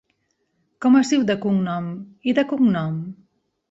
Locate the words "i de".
2.33-2.49